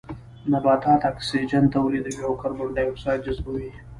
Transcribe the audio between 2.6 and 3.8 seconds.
ډای اکسايد جذبوي